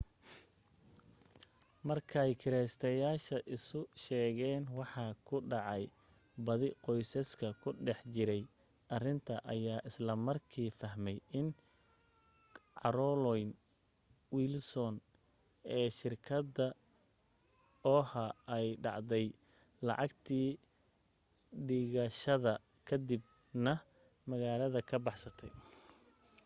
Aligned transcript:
markay 1.87 2.29
kireysteyaasha 2.41 3.37
isu 3.55 3.79
sheegeen 4.03 4.63
waxa 4.77 5.05
ku 5.27 5.35
dhacay 5.51 5.83
badi 6.45 6.69
qoysaska 6.85 7.47
ku 7.61 7.69
dhex 7.85 7.99
jiray 8.13 8.43
arrinta 8.95 9.35
ayaa 9.53 9.85
isla 9.89 10.13
markii 10.27 10.69
fahmay 10.79 11.17
in 11.39 11.47
carolyn 12.79 13.49
wilson 14.35 14.95
ee 15.79 15.87
shirkadda 15.99 16.65
oha 17.95 18.25
ay 18.55 18.67
dhacday 18.83 19.25
lacagtii 19.87 20.49
dhigashada 21.67 22.53
ka 22.87 22.95
dib 23.07 23.23
na 23.65 23.73
magaalada 24.29 24.79
ka 24.89 24.97
baxsatay 25.05 25.51